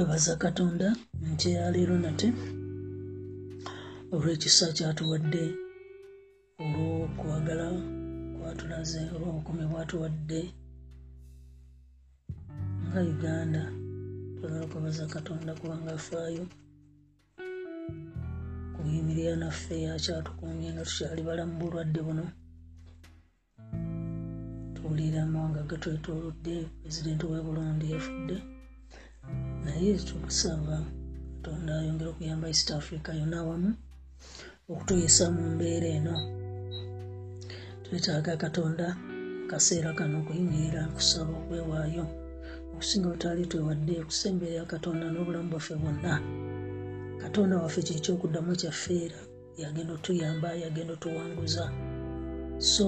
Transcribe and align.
okwebaza 0.00 0.34
katonda 0.44 0.88
nti 1.30 1.48
yaleero 1.56 1.96
nate 2.04 2.28
olw'ekisa 4.14 4.66
kyatuwadde 4.76 5.44
olw'okwagala 6.62 7.66
kwatulaze 8.36 9.00
olw'obukumi 9.14 9.64
bwatuwadde 9.70 10.40
nga 12.86 13.00
uganda. 13.12 13.62
Twagala 14.36 14.62
okwebaza 14.66 15.04
katonda 15.14 15.50
kubanga 15.60 15.90
afaayo 15.98 16.44
kuyimirira 18.74 19.34
naffe 19.42 19.74
yakyatukumye 19.86 20.68
nga 20.72 20.84
tukyali 20.88 21.22
balamu 21.28 21.54
bulwadde 21.60 22.00
buno. 22.06 22.24
Tuwulira 24.74 25.18
amawanga 25.26 25.68
gatwetoolodde 25.70 26.54
pulezidenti 26.80 27.24
we 27.30 27.38
burundi 27.46 27.86
yafudde 27.94 28.38
naye 29.64 29.92
tukusaba 30.08 30.76
katonda 31.34 31.72
ayongera 31.78 32.10
okuyamba 32.10 32.46
east 32.52 32.68
africa 32.70 33.10
yonna 33.20 33.38
awamu 33.42 33.70
okutuyisa 34.70 35.24
mu 35.34 35.42
mbeera 35.54 35.88
eno. 35.98 36.16
Twetaaga 37.84 38.32
katonda 38.44 38.86
kaseera 39.50 39.90
kano 39.98 40.14
okuyimirira 40.22 40.82
kusaba 40.96 41.32
okwewaayo 41.40 42.04
okusinga 42.72 43.08
butali 43.12 43.42
twewadde 43.50 43.94
okusemberera 44.02 44.64
katonda 44.72 45.06
n'obulamu 45.08 45.48
bwaffe 45.52 45.74
bwonna. 45.80 46.14
Katonda 47.22 47.54
waffe 47.62 47.80
kyekyokuddamu 47.86 48.52
kyafeera 48.60 49.20
yagenda 49.62 49.92
otuyamba 49.98 50.48
yagenda 50.62 50.92
otuwanguza. 50.96 51.64
So 52.72 52.86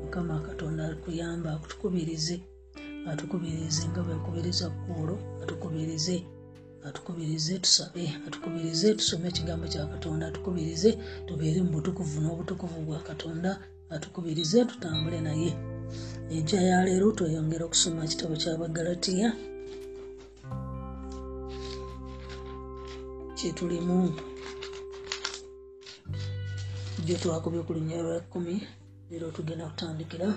mukama 0.00 0.34
katonda 0.46 0.82
akuyamba 0.92 1.48
akutukubirize 1.52 2.36
atukubirize 3.10 3.82
nga 3.90 4.00
bwekubiriza 4.06 4.66
kuolo 4.80 5.14
atukubirize 5.42 6.16
atukubirize 6.88 7.52
tusabe 7.64 8.04
atukubirize 8.26 8.86
tusome 8.98 9.26
ekigambo 9.28 9.64
kya 9.72 9.84
katonda 9.92 10.24
atukubirize 10.26 10.90
tubeere 11.26 11.60
mu 11.64 11.70
butukuvu 11.76 12.16
n'obutukuvu 12.20 12.78
bwa 12.86 12.98
katonda 13.08 13.50
atukubirize 13.94 14.58
tutambule 14.70 15.20
naye. 15.26 15.50
Ejja 16.36 16.60
yaleero 16.70 17.06
tweyongera 17.16 17.64
okusoma 17.68 18.00
ekitabo 18.06 18.34
ky'abagalatiya 18.42 19.28
kyetulimu 23.36 23.98
jo 27.06 27.14
twakubye 27.22 27.60
ku 27.66 27.72
linnya 27.76 28.00
lwa 28.04 28.20
kkumi 28.24 28.56
leero 29.10 29.28
tugenda 29.36 29.64
kutandikira 29.70 30.28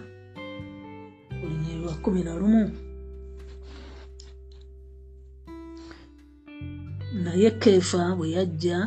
linnya 1.47 1.75
lwa 1.81 1.93
kkumi 1.97 2.21
na 2.23 2.33
lumu 2.39 2.63
naye 7.23 7.51
keefa 7.61 8.15
bwe 8.17 8.27
yajja 8.35 8.77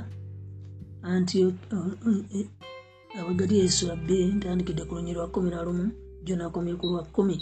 abagali 3.21 3.56
esula 3.65 3.94
bbiri 3.97 4.32
ntandikidde 4.37 4.82
ku 4.84 4.94
lunyi 4.94 5.12
lwa 5.16 5.26
kkumi 5.28 5.50
na 5.50 5.60
lumu 5.66 5.87
jo 6.25 6.34
nakomye 6.37 6.75
ku 6.81 6.87
lwa 6.91 7.03
kkumi 7.04 7.37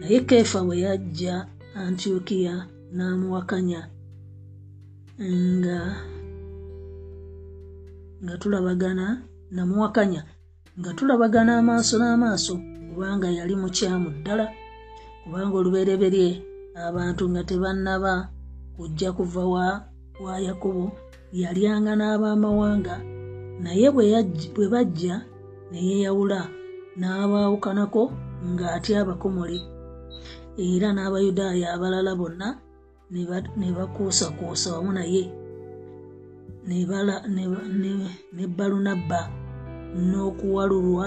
naye 0.00 0.18
keefa 0.28 0.58
bwe 0.66 0.76
yajja 0.84 1.34
antiokiya 1.74 2.54
n'amuwakanya. 2.92 3.88
Nga 5.18 5.78
nga 8.24 8.34
tulabagana 8.38 9.06
namuwakanya. 9.50 10.22
Nga 10.78 10.90
tulabagana 10.96 11.58
amaaso 11.58 11.94
n'amaaso 11.98 12.54
kubanga 12.92 13.28
yali 13.38 13.54
mukyamu 13.56 14.08
ddala 14.20 14.46
kubanga 15.24 15.54
olubereberye 15.56 16.28
abantu 16.88 17.22
nga 17.30 17.42
tebannaba 17.48 18.12
kujja 18.76 19.08
kuva 19.16 19.42
wa, 19.54 19.66
wa 20.24 20.34
yakobo 20.46 20.84
yalyanga 21.32 21.92
n'abamawanga. 21.96 22.94
Naye 23.62 23.88
bwe 23.94 24.66
bajja 24.72 25.14
ne 25.70 25.78
yeeyawula 25.88 26.40
n'abaawukanako 26.98 28.02
ng'atya 28.52 28.96
abakomole 29.02 29.58
era 30.58 30.88
n'abayudaaya 30.92 31.66
abalala 31.74 32.12
bonna 32.20 32.48
ne 33.58 33.68
bakuusakuusa 33.76 34.68
wamu 34.74 34.92
naye 34.92 35.22
ne 38.36 38.46
balunabba 38.56 39.20
n'okuwalulwa 40.08 41.06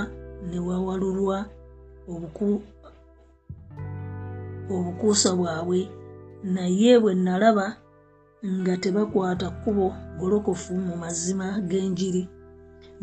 ne 0.50 0.57
wawalulwa 0.67 1.38
obukuusa 4.73 5.29
bwabwe. 5.39 5.79
Naye 6.55 6.99
bwe 7.01 7.13
nalaba 7.25 7.67
nga 8.53 8.73
tebakwata 8.77 9.47
kkubo 9.51 9.88
golokofu 10.19 10.73
mu 10.88 10.93
mazima 11.03 11.47
g'enjiri 11.69 12.23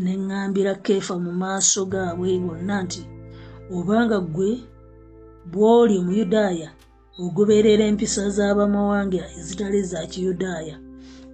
ne 0.03 0.13
ŋŋambira 0.17 0.73
keefa 0.85 1.15
mu 1.25 1.33
maaso 1.43 1.81
gaabwe 1.93 2.29
bonna 2.45 2.77
nti 2.85 3.03
obanga 3.77 4.19
ggwe 4.23 4.51
bw'oli 5.53 5.95
omuyudaaya 6.01 6.69
ogoberera 7.25 7.85
empisa 7.91 8.23
z'abamawanga 8.37 9.23
ezitali 9.39 9.81
za 9.91 10.01
kiyudaaya 10.13 10.77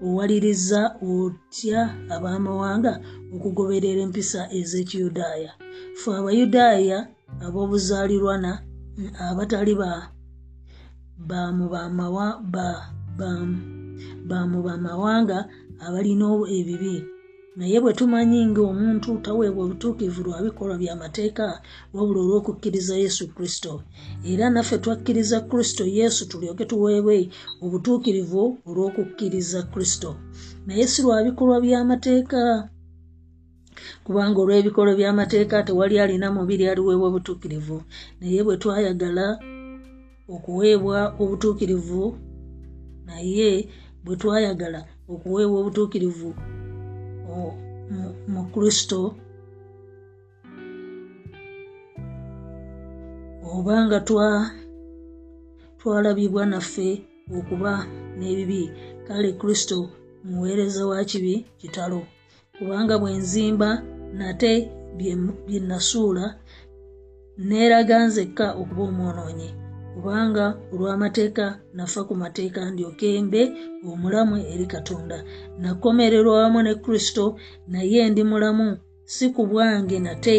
owaliriza 0.07 0.81
otya 1.13 1.81
abamawanga 2.15 2.93
okugoberera 3.35 4.01
empisa 4.07 4.41
ez'ekiyudaaya 4.59 5.51
fe 6.01 6.09
abayudaaya 6.19 6.99
ab'obuzaalirwana 7.47 8.51
abatali 9.29 9.75
bamu 14.29 14.59
bamawanga 14.67 15.39
abalina 15.87 16.27
ebibi. 16.59 16.97
Naye 17.59 17.79
bwe 17.83 17.93
tumanyi 17.99 18.47
ngaomuntu 18.51 19.11
taweebwa 19.25 19.63
obutuukivu 19.65 20.21
lwa 20.27 20.39
bikolwa 20.47 20.77
byamateeka 20.83 21.47
wabula 21.95 22.21
olw'okukkiriza 22.23 22.95
yesu 23.03 23.25
kristo. 23.35 23.73
Era 24.31 24.47
naffe 24.51 24.77
twakkiriza 24.83 25.39
kristo 25.51 25.83
yesu 25.99 26.23
tulyoke 26.31 26.65
tuweebwe 26.71 27.17
obutuukirivu 27.65 28.43
olw'okukkiriza 28.69 29.61
kristo. 29.73 30.11
Naye 30.67 30.87
si 30.93 31.03
lwa 31.03 31.25
bikolwa 31.27 31.57
byamateeka 31.65 32.41
kubanga 34.09 34.39
olw'ebikolwa 34.41 34.93
byamateeka 34.97 35.57
tewali 35.69 35.95
alina 36.01 36.33
mubiri 36.33 36.65
aliweebwa 36.65 37.09
obutuukirivu. 37.09 37.77
Naye 38.21 38.41
bwe 38.43 38.57
twayagala 38.57 39.27
okuweebwa 40.35 40.99
obutuukirivu 41.21 42.03
naye 43.07 43.69
bwe 44.05 44.15
twayagala 44.21 44.81
okuweebwa 45.13 45.57
obutuukirivu 45.61 46.31
mu 48.33 48.43
kristo 48.53 49.01
obanga 53.57 53.99
twalabibwa 55.79 56.43
naffe 56.53 56.89
okuba 57.37 57.73
n'ebibi. 58.17 58.63
Kale 59.07 59.31
kristo 59.41 59.79
muweereza 60.25 60.83
wa 60.87 61.05
kibi 61.05 61.35
kitalo. 61.61 62.01
Kubanga 62.57 62.95
bwe 62.99 63.13
nzimba 63.21 63.98
nate 64.13 64.71
bye 64.97 65.61
nasuula 65.61 66.25
neeraga 67.39 67.97
nzekka 68.07 68.47
okuba 68.61 68.83
omwonoonyi. 68.89 69.51
Kubanga 69.95 70.45
olw'amateeka 70.73 71.47
nafa 71.75 72.01
ku 72.09 72.15
mateeka 72.23 72.61
ndyokembe 72.71 73.43
omulamu 73.91 74.35
eri 74.53 74.67
katonda. 74.67 75.19
Nakomererwa 75.59 76.35
wamu 76.43 76.63
ne 76.63 76.75
kristo 76.75 77.25
naye 77.73 78.11
ndi 78.11 78.23
mulamu 78.31 78.67
si 79.05 79.27
ku 79.35 79.43
bwange 79.51 79.99
nate 79.99 80.37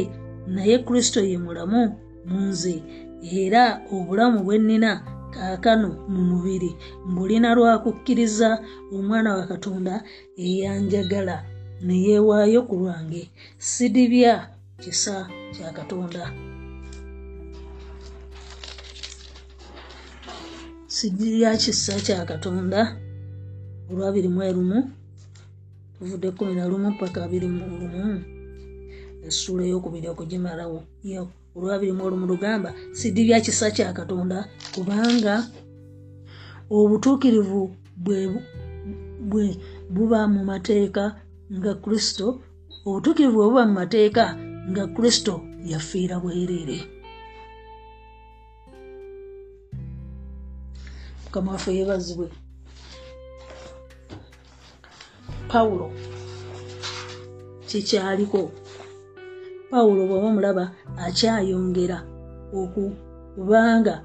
naye 0.48 0.76
kristo 0.88 1.20
ye 1.30 1.38
mulamu 1.38 1.82
mu 2.28 2.40
nze. 2.50 2.76
Era 3.42 3.64
obulamu 3.92 4.44
bwe 4.46 4.58
nnina 4.60 4.92
kaakano 5.34 5.90
mu 6.12 6.22
mubiri 6.30 6.72
mbulina 7.08 7.50
lwakukkiriza 7.58 8.50
omwana 8.96 9.30
wa 9.38 9.44
katonda 9.52 10.04
eyanjagala 10.38 11.36
ne 11.86 11.96
yeewaayo 12.06 12.62
ku 12.68 12.76
lwange 12.82 13.30
sidibya 13.58 14.34
kisa 14.82 15.28
kya 15.54 15.72
katonda. 15.78 16.24
Sigi 20.88 21.38
lya 21.38 21.58
kisa 21.58 21.94
kya 22.06 22.26
katonda. 22.26 22.98
Olwabiri 23.92 24.28
mu 24.28 24.44
erumu 24.44 24.92
tuvudde 25.98 26.32
kumi 26.32 26.56
na 26.56 26.68
lumu 26.68 26.92
paka 27.00 27.24
abiri 27.24 27.48
mu 27.48 27.64
lumu. 27.80 28.24
Essuula 29.28 29.64
eyokubiri 29.64 30.08
okugimalawo. 30.10 30.80
Olwabiri 31.56 31.92
mu 31.92 32.04
olumu 32.06 32.26
lugamba 32.28 32.74
sidi 32.94 33.24
lya 33.28 33.40
kisa 33.42 33.72
kya 33.72 33.94
katonda 33.94 34.48
kubanga 34.74 35.36
obutuukirivu 36.70 37.76
bwe 37.98 39.48
buba 39.90 40.28
mu 40.28 40.42
mateeka 40.46 41.04
nga 41.58 41.74
kristo 41.84 42.26
obutuukirivu 42.86 43.36
bwe 43.38 43.48
buba 43.48 43.64
mu 43.70 43.74
mateeka 43.80 44.26
nga 44.70 44.84
kristo 44.96 45.34
yafiira 45.72 46.16
bwereere. 46.24 46.78
Mukama 51.24 51.52
waffe 51.52 51.72
yeebazibwe. 51.78 52.28
Pawulo 55.50 55.88
kikyaliko? 57.68 58.42
Pawulo 59.70 60.02
bwaba 60.10 60.30
mulaba 60.36 60.64
akyayongera 61.06 61.98
okubanga 62.60 63.96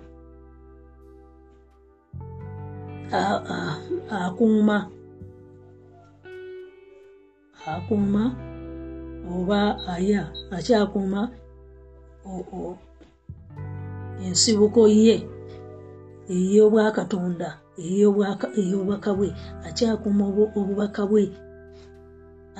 akuuma 4.25 4.77
akuuma 7.67 8.23
oba 9.35 9.61
aya 9.95 10.23
akyakuuma 10.57 11.21
ensibuko 14.27 14.83
ye 14.89 15.17
ey'obwakatonda 16.35 17.49
ey'obubaka 17.85 19.11
bwe 19.17 19.29
akyakuuma 19.69 20.25
obubaka 20.59 21.03
bwe 21.11 21.25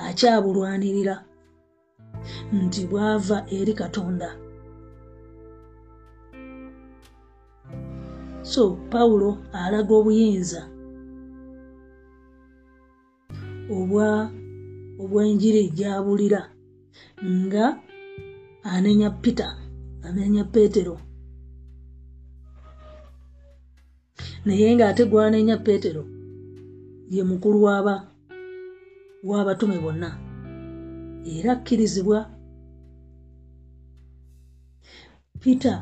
akyabulwanirira 0.07 1.15
nti 2.63 2.81
bwava 2.89 3.37
eri 3.57 3.73
katonda. 3.73 4.29
So 8.41 8.63
pawulo 8.91 9.37
alaga 9.51 9.93
obuyinza 9.99 10.61
obwa 13.75 14.29
obwenjiri 15.01 15.69
gyabulira 15.77 16.41
nga 17.23 17.65
anenya 18.63 19.09
peter 19.09 19.51
anenya 20.03 20.43
petero. 20.43 20.95
Naye 24.45 24.75
ng'ate 24.75 25.05
gwanenya 25.05 25.57
petero 25.57 26.03
ye 27.09 27.23
mukulu 27.23 27.63
waba 27.63 27.95
w'abatume 29.23 29.77
bonna 29.83 30.09
era 31.25 31.51
akkirizibwa. 31.53 32.19
Peter 35.41 35.77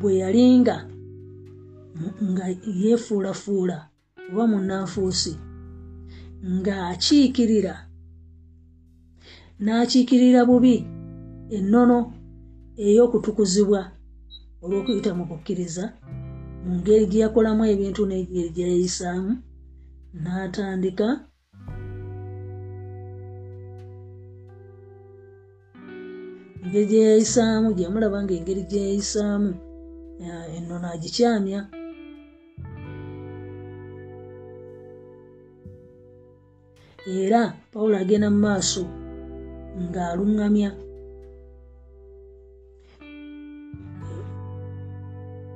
bwe 0.00 0.18
yalinga 0.22 0.76
nga 2.30 2.44
yeefuulafuula 2.80 3.76
oba 4.30 4.44
munnanfuusi 4.50 5.34
ng'akiikirira 6.44 7.87
n'akiikirira 9.64 10.40
bubi 10.48 10.74
ennono 11.56 11.98
ey'okutukuzibwa 12.86 13.80
olw'okuyita 14.62 15.10
mu 15.18 15.24
kukkiriza 15.30 15.84
mu 16.64 16.70
ngeri 16.78 17.04
gye 17.10 17.20
yakolamu 17.24 17.62
ebintu 17.72 18.02
n'engeri 18.06 18.50
gye 18.54 18.64
yayisaamu 18.70 19.32
n'atandika 20.22 21.08
engeri 26.62 26.86
gye 26.90 27.00
yayisaamu 27.08 27.68
gye 27.74 27.84
yamulaba 27.86 28.18
nga 28.22 28.34
engeri 28.38 28.62
gye 28.70 28.80
yayisaamu 28.86 29.50
ennono 30.56 30.86
agikyamya. 30.94 31.60
Era 37.08 37.40
pawulo 37.72 37.96
agenda 37.96 38.28
mu 38.34 38.38
maaso 38.46 38.82
ng'aluŋŋamya. 39.84 40.70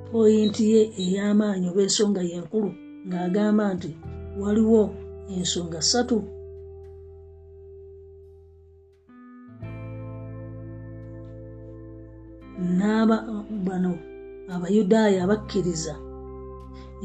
Poyinti 0.09 0.63
ye 0.73 0.81
ey'amaanyi 1.03 1.65
oba 1.71 1.81
ensonga 1.87 2.21
yenkulu 2.31 2.69
ng'agamba 3.07 3.63
nti 3.75 3.91
waliwo 4.41 4.81
ensonga 5.35 5.79
ssatu. 5.83 6.17
N'aba 12.77 13.17
bano 13.65 13.93
abayudaaya 14.53 15.19
abakkiriza 15.25 15.93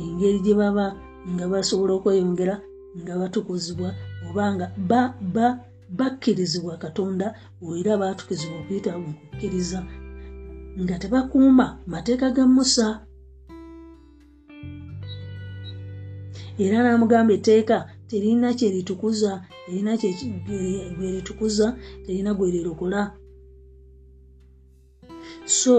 engeri 0.03 0.39
gye 0.45 0.55
baba 0.61 0.87
nga 1.33 1.45
basobola 1.53 1.93
okweyongera 1.95 2.55
nga 3.01 3.15
batukuzibwa 3.21 3.91
oba 4.29 4.45
nga 4.55 4.67
bakkirizibwa 5.89 6.77
katonda 6.79 7.27
era 7.79 7.97
baatukizibwa 8.01 8.57
okuyita 8.61 8.93
mu 8.99 9.13
kukkiriza 9.19 9.81
nga 10.83 10.97
tebakuuma 10.99 11.67
mateeka 11.87 12.31
ga 12.31 12.45
musa. 12.47 12.89
Era 16.65 16.77
n'amugamba 16.83 17.33
etteeka 17.39 17.77
terina 18.09 18.49
kyeritukuza 18.59 19.33
erina 19.69 19.93
gweritukuza 20.97 21.67
terina 22.05 22.31
gwerirokola 22.35 23.01
so 25.59 25.75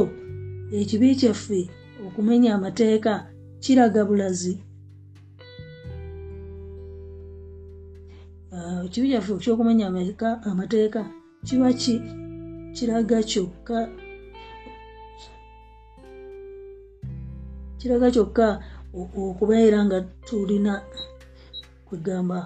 ekibi 0.80 1.20
kyaffe 1.20 1.62
okumenya 2.06 2.50
amateeka 2.58 3.14
kiraga 3.64 4.02
bulazi 4.10 4.54
ekibi 8.90 9.12
kyaffe 9.12 9.32
ekyokumenya 9.38 9.86
amateeka 10.50 11.02
kiba 11.46 11.70
kiraga 12.76 13.20
kyokka 13.30 13.78
kiraga 17.78 18.08
kyokka 18.12 18.48
okubeera 18.94 19.80
nga 19.86 19.98
tulina 20.26 20.74
kwegamba 21.88 22.38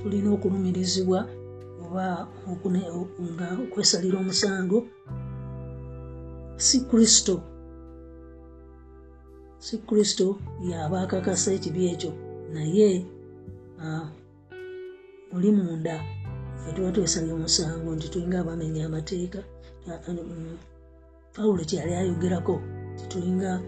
tulina 0.00 0.28
okulumirizibwa 0.36 1.20
oba 1.84 2.28
nga 3.32 3.46
okwesalira 3.62 4.16
omusango. 4.20 4.78
Si 6.66 6.78
kristo. 6.88 7.34
Si 9.58 9.76
kristo 9.88 10.26
yaba 10.70 10.96
akakasa 11.04 11.52
ekibi 11.56 11.80
ekyo. 11.92 12.12
Naye 12.52 12.88
oli 15.34 15.50
munda. 15.52 15.96
Fe 16.64 16.72
tuba 16.72 16.92
twesalira 16.92 17.34
omusango 17.34 17.94
nti 17.94 18.08
tulinga 18.08 18.40
abamenya 18.40 18.86
amateeka. 18.86 19.40
Pawulo 21.34 21.64
kyali 21.64 21.92
ayogerako 21.94 22.60
titulinga 22.96 23.60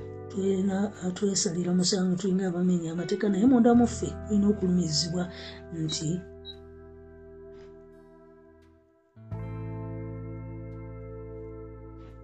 twesalira 1.15 1.71
omusango 1.73 2.17
tulinga 2.17 2.49
abamenya 2.49 2.93
amateeka. 2.93 3.29
Naye 3.29 3.47
munda 3.47 3.75
muffe 3.75 4.09
tulina 4.29 4.49
okulumirizibwa 4.49 5.29
nti 5.73 6.21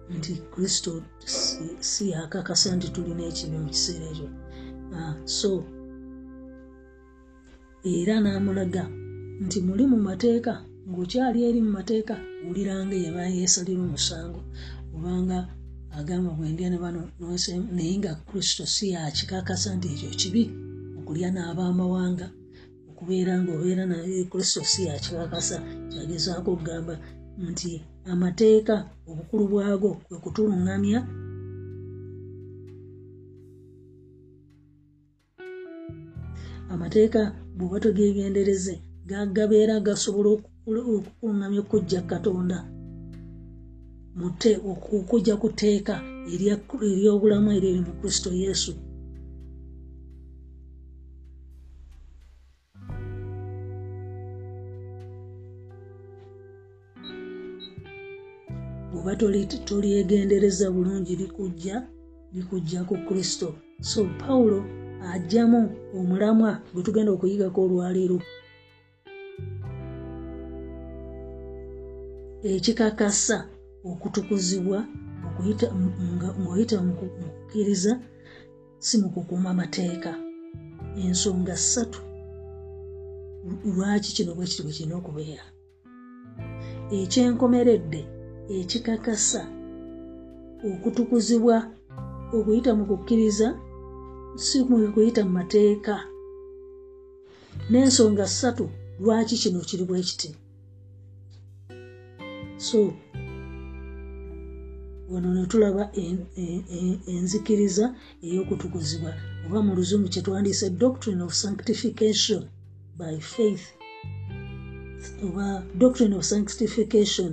nti 0.09 0.33
kristo 0.51 1.03
si 1.79 2.09
yakakasa 2.11 2.75
nti 2.75 2.89
tulina 2.91 3.23
ekibi 3.23 3.57
mu 3.57 3.69
kiseera 3.69 4.05
ekyo. 4.11 4.29
So 5.25 5.63
era 7.83 8.19
n'amulaga 8.19 8.83
nti 9.45 9.57
muli 9.65 9.83
mu 9.91 9.97
mateeka 10.07 10.53
ng'okyali 10.89 11.39
eri 11.47 11.59
mu 11.65 11.71
mateeka 11.77 12.13
wuliranga 12.45 12.95
yaba 13.05 13.23
yeesalira 13.35 13.81
omusango 13.87 14.41
obanga 14.95 15.37
agamba 15.99 16.29
bwendya 16.37 16.67
ne 16.69 16.77
bano 16.83 17.01
naye 17.75 17.93
nga 17.99 18.11
kristo 18.27 18.63
si 18.75 18.85
yakikakasa 18.93 19.69
nti 19.75 19.87
ekyo 19.93 20.09
kibi 20.19 20.43
okulya 20.97 21.29
n'abamawanga 21.31 22.27
okubeera 22.89 23.33
ngaobeera 23.41 23.83
naye 23.91 24.19
kristo 24.31 24.61
si 24.71 24.81
yakikakasa 24.89 25.57
kyagezaako 25.89 26.49
okugamba 26.51 26.95
nti 27.49 27.71
amateeka 28.11 28.75
obukulu 29.09 29.43
bwago 29.51 29.91
kwe 30.05 30.17
kutuluŋŋamya 30.23 30.99
amateeka 36.73 37.21
bw'oba 37.55 37.77
togegendereze 37.83 38.75
gagabeera 39.09 39.75
gasobola 39.87 40.29
okukuluŋŋamya 40.35 41.59
okujja 41.65 42.01
katonda. 42.11 42.59
Okujja 45.01 45.33
ku 45.41 45.47
tteeka 45.51 45.95
ery'obulamu 46.33 47.49
eriri 47.57 47.81
mu 47.87 47.93
kristo 47.99 48.29
yesu. 48.43 48.73
Oba 58.97 59.11
tolyegendereza 59.67 60.67
bulungi 60.75 61.13
likujja 61.21 61.75
likujja 62.33 62.79
ku 62.89 62.95
kristo. 63.07 63.47
So 63.89 63.99
pawulo 64.19 64.59
ajjamu 65.11 65.61
omulamwa 65.97 66.51
gwe 66.73 66.83
tugenda 66.85 67.11
okuyigako 67.11 67.59
olwaleero 67.65 68.17
ekikakasa 72.43 73.37
okutukuzibwa 73.83 74.79
ng'oyita 76.39 76.77
mu 76.85 76.93
kukkiriza 76.99 77.99
si 78.79 78.97
mu 79.01 79.09
kukuuma 79.13 79.53
mateeka. 79.53 80.11
Ensonga 81.03 81.55
ssatu. 81.57 81.99
Lwaki 83.75 84.11
kino 84.15 84.35
bwe 84.35 84.45
kiti 84.45 84.61
bwe 84.63 84.71
kirina 84.71 84.95
okubeera? 84.99 85.45
Ekyenkomeredde 86.91 88.01
ekikakasa 88.57 89.41
okutukuzibwa 90.69 91.57
okuyita 92.35 92.71
mu 92.77 92.83
kukkiriza 92.89 93.47
si 94.35 94.57
mu 94.63 94.75
kuyita 94.93 95.21
mu 95.27 95.31
mateeka. 95.39 95.95
N'ensonga 97.69 98.25
ssatu 98.27 98.65
lwaki 98.99 99.35
kino 99.41 99.59
kiri 99.59 99.83
bwe 99.85 100.01
kiti 100.07 100.29
so 102.59 102.93
wano 105.09 105.33
ne 105.33 105.45
tulaba 105.45 105.83
enzikiriza 107.07 107.85
ey'okutukuzibwa 108.25 109.11
oba 109.45 109.59
mu 109.65 109.71
luzungu 109.77 110.07
kye 110.13 110.21
twandiise 110.21 110.69
doctrine 110.69 111.21
of 111.23 111.33
sanctification 111.33 112.41
by 112.99 113.15
faith 113.19 113.65
oba 115.25 115.63
doctrine 115.81 116.13
of 116.15 116.23
sanctification 116.23 117.31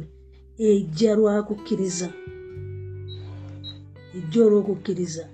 ejja 0.58 1.14
lwakukkiriza 1.18 2.08
ejja 4.16 4.40
olw'okukkiriza 4.46 5.24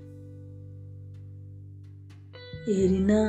erina 2.67 3.19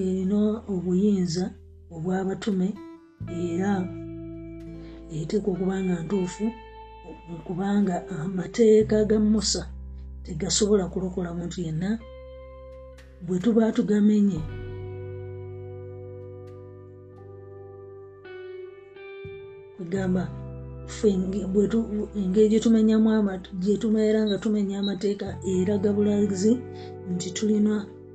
erina 0.00 0.40
obuyinza 0.72 1.44
obw'abatume 1.94 2.68
era 3.50 3.72
eteekwa 5.16 5.50
okuba 5.54 5.76
nga 5.84 5.96
ntuufu 6.04 6.46
kubanga 7.46 7.96
amateeka 8.08 8.96
ga 9.04 9.18
musa 9.32 9.62
tegasobola 10.24 10.84
kulokola 10.92 11.30
muntu 11.38 11.56
yenna. 11.64 11.90
Bwe 13.26 13.38
tuba 13.38 13.72
tugamenye 13.72 14.40
kwegamba 19.76 20.28
engeri 22.20 22.48
gyetumeera 23.62 24.20
nga 24.26 24.36
tumenya 24.38 24.78
amateeka 24.78 25.28
eraga 25.52 25.90
bulazi 25.96 26.52
nti 27.12 27.28
tulina 27.36 27.74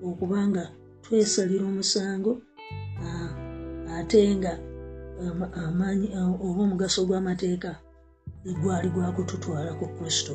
okuba 0.09 0.39
nga 0.49 0.63
twesalira 1.03 1.65
omusango 1.71 2.31
ate 3.97 4.21
nga 4.37 4.53
amaanyi 5.65 6.07
oba 6.45 6.61
omugaso 6.65 6.99
gw'amateeka 7.07 7.71
egwali 8.49 8.87
gwakututwala 8.93 9.71
ku 9.79 9.85
kristo. 9.95 10.33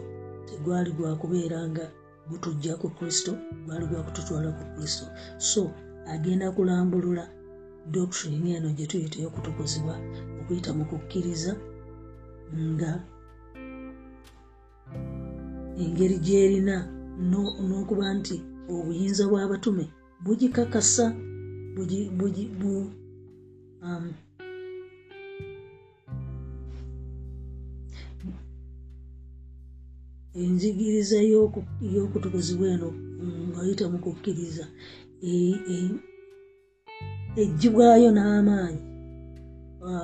Tegwali 0.49 0.91
gwakubeera 0.97 1.59
nga 1.71 1.85
gutujja 2.31 2.73
ku 2.81 2.89
kristo 2.97 3.31
gwali 3.65 3.85
gwakututwala 3.91 4.49
ku 4.59 4.65
kristo. 4.75 5.05
So 5.51 5.63
agenda 6.15 6.47
kulambulula 6.57 7.25
doctrine 7.95 8.51
eno 8.57 8.69
gye 8.77 8.87
tuyita 8.91 9.17
eyokutukuzibwa 9.19 9.95
okuyita 10.41 10.71
mu 10.79 10.85
kukkiriza 10.91 11.53
nga 12.71 12.93
engeri 15.83 16.17
gyerina 16.27 16.77
n'okuba 17.69 18.07
nti 18.19 18.37
obuyinza 18.75 19.25
bw'abatume 19.31 19.85
bugikakasa 20.25 21.07
um, 23.87 24.05
enzigiriza 30.43 31.19
y'okutukuzibwa 31.95 32.67
eno 32.75 32.89
ngaayita 33.49 33.85
mu 33.93 33.99
kukkiriza 34.05 34.65
eggibwayo 37.43 38.09
n'amaanyi 38.13 38.83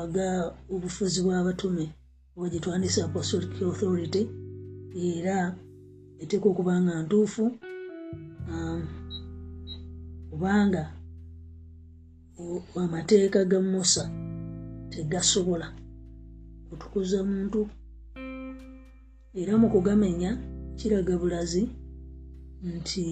aga 0.01 0.29
obufuzi 0.75 1.19
bw'abatume 1.25 1.87
oba 2.35 2.47
gye 2.51 2.63
twandise 2.63 3.01
apostolic 3.03 3.53
authority 3.63 4.23
era 5.09 5.37
eteeka 6.23 6.47
okuba 6.49 6.75
nga 6.83 6.95
ntuufu 7.03 7.45
kubanga 10.31 10.85
amateeka 12.85 13.39
ga 13.51 13.61
musa 13.71 14.05
tegasobola 14.93 15.67
kutukuza 16.69 17.19
muntu 17.31 17.61
era 19.41 19.53
mu 19.61 19.69
kugamenya 19.73 20.31
kiraga 20.77 21.15
bulazi 21.19 21.63
nti 22.77 23.07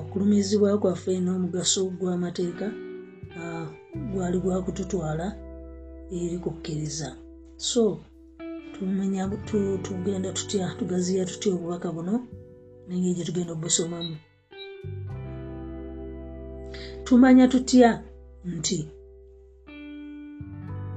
okulumizibwa 0.00 0.78
kwaffe 0.82 1.12
n'omugaso 1.20 1.80
gw'amateeka 1.98 2.66
gwali 4.10 4.38
gwakututwala 4.42 5.26
eri 6.18 6.38
kukkiriza 6.44 7.08
so 7.70 7.84
tumenya 8.74 9.22
tugenda 9.84 10.30
tutya 10.38 10.66
tugaziya 10.78 11.24
tutya 11.30 11.48
obubaka 11.54 11.88
buno 11.96 12.14
nengeri 12.86 13.14
gye 13.16 13.24
tugenda 13.28 13.52
obusomamu. 13.54 14.16
Tumanya 17.04 17.48
tutya 17.52 17.90
nti 18.54 18.78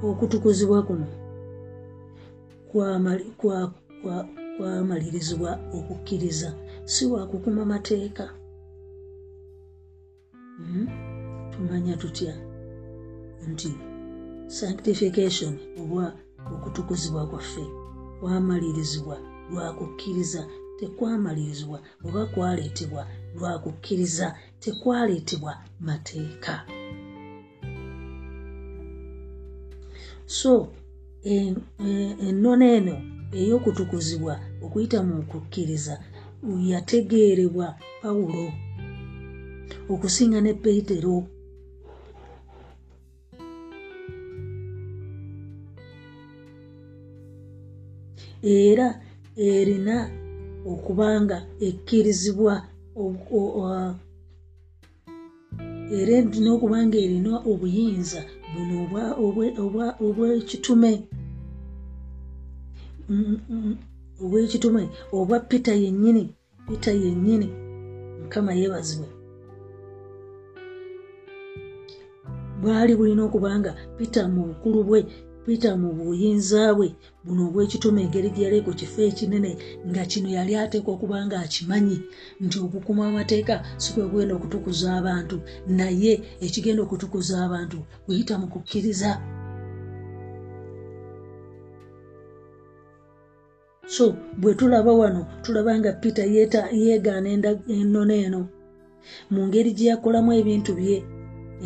okutukuzibwa 0.07 0.79
kuno 0.87 1.26
kwamalirizibwa 4.57 5.59
okukkiriza. 5.73 6.55
Si 6.85 7.05
wakukuma 7.05 7.65
mateeka. 7.65 8.33
Hmm? 10.57 10.87
tumanya 11.57 11.97
tutya? 11.97 12.33
Nti 13.47 13.73
sanctification 14.47 15.57
oba 15.81 16.15
okutukuzibwa 16.53 17.27
kwaffe 17.27 17.65
kwamalirizibwa 18.19 19.17
lwakukkiriza 19.51 20.47
tekwamalirizibwa 20.79 21.79
oba 22.05 22.25
kwaleetebwa 22.25 23.07
lwakukkiriza 23.35 24.35
tekwaleetebwa 24.59 25.53
mateeka. 25.79 26.65
So 30.25 30.67
ennona 32.27 32.65
eno 32.77 32.95
ey'okutukuzibwa 33.39 34.33
okuyita 34.65 34.99
mu 35.07 35.15
kukkiriza 35.29 35.95
yategeerebwa 36.71 37.67
pawulo 38.01 38.45
okusinga 39.93 40.39
ne 40.41 40.53
peetero 40.63 41.15
era 48.43 48.87
erina 49.47 49.95
okubanga 50.71 51.37
ekkirizibwa 51.67 52.53
era 55.99 56.15
n'okubanga 56.43 56.97
erina 57.05 57.31
obuyinza 57.51 58.21
buno 58.51 58.77
obwekitume 60.05 60.91
obwekitume 64.23 64.83
obwa 65.17 65.39
peter 65.39 65.75
yennyini 65.83 66.23
peter 66.67 66.95
yennyini 67.03 67.47
mukama 68.21 68.51
yeebazibwe. 68.59 69.07
Bwali 72.61 72.95
bulina 72.95 73.23
okubanga 73.23 73.71
peter 73.97 74.25
mu 74.33 74.41
bukulu 74.49 74.79
bwe 74.87 74.99
peter 75.47 75.77
mu 75.81 75.89
buyinza 75.97 76.73
bwe 76.77 76.89
buno 77.25 77.41
obwekitume 77.47 78.01
engeri 78.03 78.29
gyeyali 78.35 78.59
ku 78.65 78.71
kifo 78.79 79.01
ekinene 79.09 79.51
nga 79.89 80.03
kino 80.11 80.29
yali 80.37 80.53
ateekwa 80.55 80.91
okuba 80.93 81.17
nga 81.25 81.37
akimanyi 81.45 81.97
nti 82.43 82.57
okukuma 82.65 83.07
amateeka 83.07 83.55
si 83.81 83.89
kwe 83.93 84.03
kugenda 84.11 84.33
okutukuza 84.35 84.87
abantu 84.99 85.37
naye 85.77 86.13
ekigenda 86.45 86.81
okutukuza 86.83 87.35
abantu 87.45 87.77
kuyita 88.05 88.33
mu 88.41 88.47
kukkiriza 88.53 89.11
so 93.95 94.05
bwe 94.41 94.51
tulaba 94.59 94.91
wano 95.01 95.21
tulaba 95.43 95.71
nga 95.79 95.91
peter 96.01 96.27
yeegaana 96.81 97.27
ennono 97.75 98.13
eno. 98.25 98.41
Mu 99.31 99.41
ngeri 99.47 99.71
gye 99.77 99.89
yakolamu 99.91 100.31
ebintu 100.39 100.71
bye 100.79 100.97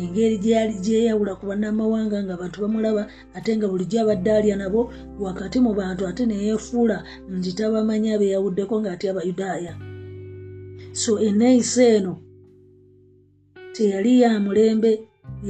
engeri 0.00 0.36
gyeyawula 0.84 1.32
ku 1.38 1.44
bannamawanga 1.50 2.18
nga 2.24 2.32
abantu 2.34 2.56
bamulaba 2.62 3.02
ate 3.36 3.50
nga 3.56 3.66
bulijjo 3.70 3.96
abadde 4.00 4.30
alya 4.38 4.56
nabo 4.56 4.80
wakati 5.24 5.58
mu 5.64 5.72
bantu 5.80 6.02
ate 6.10 6.22
neyeefuula 6.26 6.96
nti 7.36 7.50
tabamanyi 7.58 8.08
abeyawuddeko 8.16 8.74
ng'aty 8.80 9.04
abayudaaya 9.08 9.72
so 11.00 11.12
eneeyisa 11.28 11.84
eno 11.96 12.14
teyali 13.74 14.12
ya 14.22 14.30
mulembe 14.44 14.92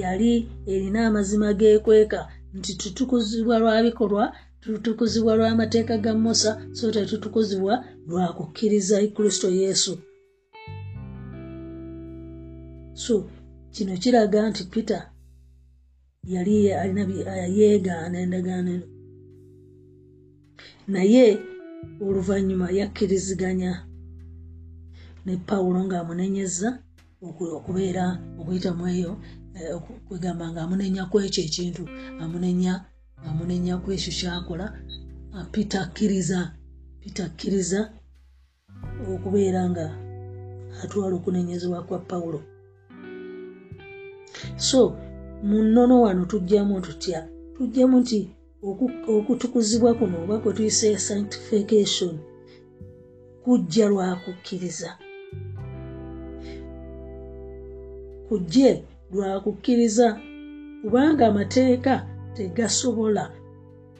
yali 0.00 0.32
erina 0.72 1.00
amazima 1.08 1.48
geekweka 1.60 2.20
nti 2.56 2.72
tutukuzibwa 2.80 3.54
lwa 3.62 3.82
bikolwa 3.84 4.24
tutukuzibwa 4.62 5.36
lw'amateeka 5.36 5.98
ga 5.98 6.14
musa 6.14 6.50
so 6.72 6.90
tetutukuzibwa 6.94 7.84
lwa 8.06 8.32
kukkiriza 8.32 8.96
kristo 9.14 9.48
yesu. 9.50 9.98
So 12.94 13.14
kino 13.74 13.96
kiraga 13.96 14.50
nti 14.50 14.64
peter 14.64 15.02
yali 16.24 16.72
alina 16.72 17.02
yeegaana 17.56 18.18
endagaano. 18.24 18.80
Naye 20.88 21.38
oluvannyuma 22.00 22.70
yakkiriziganya 22.78 23.72
ne 25.26 25.36
pawulo 25.36 25.80
ng'amunenyeza 25.86 26.68
okubeera 27.58 28.04
okuyitamu 28.40 28.84
eyo 28.94 29.12
eh, 29.54 29.74
kwegamba 30.06 30.44
ng'amunenya 30.52 31.02
kwekyo 31.10 31.42
ekintu 31.46 31.84
amunenya 32.22 32.74
amunenya 33.28 33.78
kwekyo 33.82 34.12
kyakola 34.18 34.66
peter 35.52 35.80
akkiriza 35.80 36.52
peter 37.00 37.26
akkiriza 37.26 37.80
okubeera 39.12 39.62
nga 39.70 39.86
atwala 40.82 41.14
okunenyezebwa 41.16 41.82
kwa 41.86 41.98
pawulo. 41.98 42.40
So 44.56 44.96
mu 45.42 45.62
nnono 45.62 46.02
wano 46.02 46.24
tujjamu 46.24 46.80
tutya? 46.80 47.28
Tujjamu 47.56 48.00
nti 48.00 48.20
okutukuzibwa 49.16 49.94
kuno 49.94 50.22
oba 50.22 50.38
kwe 50.38 50.52
tuyise 50.52 50.98
sanctification 50.98 52.18
kujja 53.44 53.88
lwakukkiriza 53.88 54.90
kujje 58.28 58.84
lwakukkiriza 59.12 60.20
kubanga 60.82 61.26
amateeka 61.26 62.11
tegasobola 62.34 63.30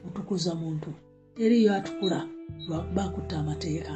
kutukuza 0.03 0.55
muntu. 0.55 0.93
Teriyo 1.35 1.73
atukula 1.73 2.27
lwakubakutta 2.67 3.37
amateeka. 3.39 3.93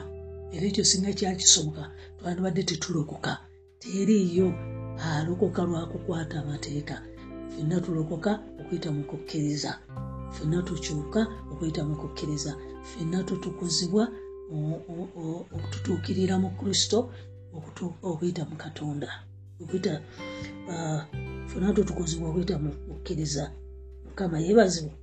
Era 0.52 0.66
ekyo 0.68 0.84
singa 0.86 1.14
kyakisoboka 1.14 1.92
twandibadde 2.18 2.64
tetulokoka. 2.64 3.38
Teriyo 3.80 4.54
alokoka 4.98 5.64
lwakukwata 5.64 6.40
amateeka. 6.40 6.96
Fenna 7.54 7.82
tulokoka 7.82 8.32
okuyita 8.60 8.92
mu 8.92 9.04
kukkiriza 9.04 9.72
fenna 10.32 10.62
tukyuka 10.62 11.22
okuyita 11.52 11.82
mu 11.86 11.96
kukkiriza 11.96 12.56
fenna 12.84 13.24
tutukuzibwa 13.24 14.04
okututuukirira 15.56 16.36
mu 16.40 16.50
kristo 16.60 17.12
okuyita 18.04 18.46
mu 18.50 18.56
katonda. 18.56 19.10
Okuyita 19.62 20.02
fenna 21.48 21.74
tutukuzibwa 21.74 22.30
okuyita 22.30 22.60
mu 22.60 22.72
kukkiriza 22.72 23.52
mukama 24.18 24.40
yeebazibwa 24.40 24.96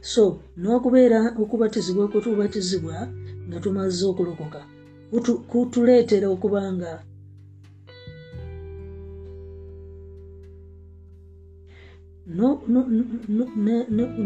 so 0.00 0.24
n'okubeera 0.60 1.20
okubatizibwa 1.42 2.04
kwetubatizibwa 2.10 2.96
nga 3.46 3.58
tumaze 3.62 4.02
okulokoka 4.10 4.60
kutuleetera 5.50 6.26
okuba 6.34 6.60
nga 6.74 6.92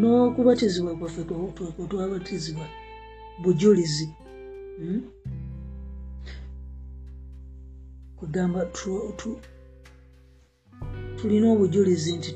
n'okubatizibwa 0.01 0.93
kwaffe 0.99 1.23
kwetwabatizibwa 1.75 2.67
bujulizi 3.43 4.07
hmm? 4.07 4.20
Kugamba 8.19 8.61
tulina 11.17 11.47
obujulizi 11.53 12.11
nti 12.17 12.31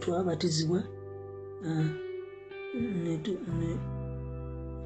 twabatizibwa 0.00 0.80
uh, 1.66 1.86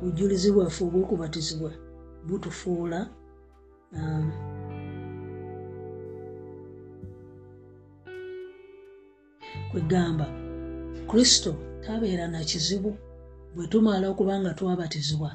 bujulizi 0.00 0.48
bwaffe 0.52 0.84
obwokubatizibwa 0.84 1.70
butufuula 2.26 3.00
um, 3.96 4.30
kwegamba 9.70 10.26
kristo 11.08 11.52
tabeera 11.84 12.26
na 12.28 12.40
kizibu 12.50 12.90
bwe 13.54 13.66
tumala 13.70 14.06
okuba 14.12 14.34
nga 14.40 14.54
twabatizibwa 14.58 15.30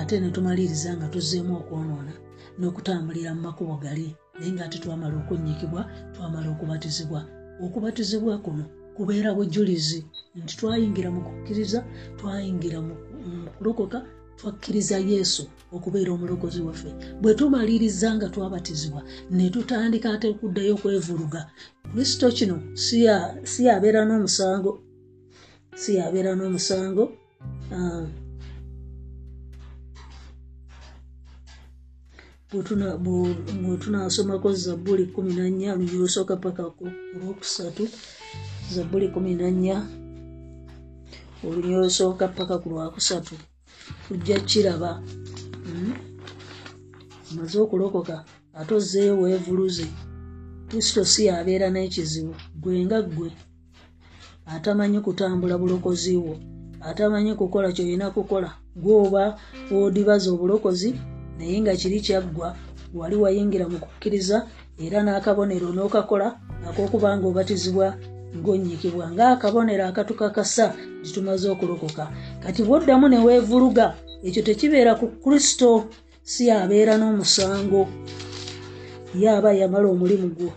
ate 0.00 0.20
ne 0.20 0.30
tumaliriza 0.30 0.90
nga 0.96 1.06
tuzzeemu 1.12 1.52
okwonoona 1.60 2.12
n'okutambulira 2.58 3.30
mu 3.36 3.40
makubo 3.46 3.74
gali 3.82 4.08
naye 4.38 4.50
nga 4.52 4.64
ate 4.66 4.78
twamala 4.82 5.14
okunnyikibwa 5.22 5.82
twamala 6.14 6.48
okubatizibwa. 6.54 7.20
Okubatizibwa 7.64 8.34
kuno 8.44 8.64
kubeera 8.96 9.30
bujulizi 9.36 10.00
nti 10.42 10.52
twayingira 10.58 11.08
mu 11.14 11.20
kukkiriza 11.26 11.80
twayingira 12.18 12.78
mu 12.86 12.94
kulokoka 13.56 13.98
twakkiriza 14.38 14.96
yesu 15.12 15.42
okubeera 15.76 16.10
omulokozi 16.12 16.60
waffe. 16.66 16.90
Bwe 17.22 17.34
tumaliriza 17.38 18.08
nga 18.16 18.26
twabatizibwa 18.32 19.02
ne 19.30 19.50
tutandika 19.54 20.06
ate 20.14 20.26
okuddayo 20.32 20.74
okwevuluga. 20.74 21.40
Kristo 21.90 22.26
kino 22.36 22.56
si 23.54 23.62
yabeera 23.66 24.00
n'omusango 24.04 24.70
si 25.80 25.90
yabeera 25.98 26.32
n'omusango 26.34 27.04
bwetunasomako 32.52 34.52
zabbuli 34.52 35.06
kumi 35.06 35.34
nanya 35.34 35.74
lunyolosooka 35.74 36.36
paka 36.36 36.62
olwokusatu 36.64 37.88
zabbuli 38.72 39.08
kumi 39.08 39.34
nanya 39.34 39.86
olunyolosooka 41.44 42.28
paka 42.28 42.58
ku 42.58 42.70
lwakusatu 42.70 43.34
tujja 44.08 44.40
kiraba 44.40 45.02
hmm? 45.64 45.94
omaze 47.30 47.58
okulokoka 47.60 48.24
ate 48.58 48.74
ozeeyo 48.74 49.20
weevuluze 49.20 49.86
kristo 50.68 51.04
si 51.04 51.26
yabeera 51.28 51.68
n'ekizibu 51.70 52.34
gwenga 52.62 53.02
ggwe 53.02 53.28
atamanyi 54.54 55.00
kutambula 55.00 55.54
bulokozi 55.60 56.16
bwo 56.16 56.34
atamanyi 56.88 57.34
kukola 57.34 57.72
kyolina 57.76 58.10
kukola 58.10 58.50
gwoba 58.82 59.22
wodibaza 59.70 60.28
obulokozi 60.32 60.90
naye 61.38 61.60
nga 61.60 61.72
kiri 61.80 62.00
kyaggwa 62.06 62.48
wali 62.94 63.16
wayingira 63.22 63.68
mu 63.68 63.78
kukkiriza 63.78 64.46
era 64.84 64.98
n'akabonero 65.02 65.68
n'okakola 65.72 66.28
ak'okuba 66.68 67.08
nga 67.16 67.26
obatizibwa 67.30 67.86
ng'onnyikibwa 68.36 69.04
ng'akabonero 69.14 69.84
akatukakasa 69.90 70.66
nti 71.00 71.10
tumaze 71.14 71.46
okulokoka. 71.54 72.04
Kati 72.42 72.60
bwoddamu 72.66 73.06
ne 73.08 73.18
weevuluga 73.26 73.86
ekyo 74.26 74.42
tekibeera 74.46 74.92
ku 75.00 75.06
kristo 75.22 75.68
si 76.32 76.44
abeera 76.50 76.94
n'omusango. 76.98 77.82
Yaaba 79.22 79.50
yamala 79.58 79.86
omulimu 79.94 80.28
gwo. 80.36 80.52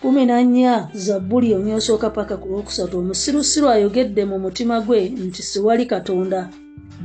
Kumi 0.00 0.22
nannya 0.26 0.88
zabbuli 1.04 1.54
omyosooka 1.54 2.08
paka 2.10 2.34
ku 2.40 2.46
lwokusatu 2.48 2.94
omusirusiru 2.98 3.66
ayogedde 3.68 4.22
mu 4.30 4.36
mutima 4.44 4.80
gwe 4.80 5.00
nti 5.26 5.42
siwali 5.42 5.84
katonda 5.92 6.40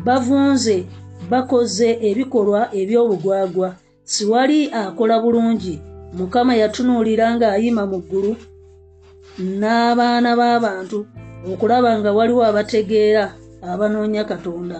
bavunze 0.06 0.78
bakoze 1.30 1.90
ebikolwa 2.10 2.62
eby'obugwagwa 2.80 3.70
siwali 4.04 4.60
akola 4.72 5.16
bulungi. 5.24 5.76
Mukama 6.18 6.54
yatunuulira 6.62 7.26
ng'ayima 7.36 7.84
mu 7.92 7.98
ggulu 8.04 8.32
n'abaana 9.60 10.30
b'abantu 10.40 11.00
okulaba 11.52 11.90
nga 12.00 12.12
waliwo 12.18 12.42
abategeera 12.50 13.24
abanoonya 13.72 14.24
katonda. 14.24 14.80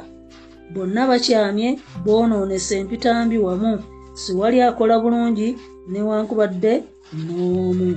Bonna 0.74 1.02
bakyamye 1.10 1.70
boonoonesa 2.06 2.74
empitambi 2.82 3.38
wamu. 3.46 3.74
Siwali 4.22 4.58
akola 4.62 4.96
bulungi 5.04 5.48
newankubadde 5.92 6.74
n'omu. 7.24 7.90